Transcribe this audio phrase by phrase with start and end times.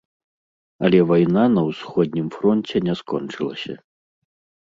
[0.87, 3.73] Але вайна на ўсходнім фронце не скончылася.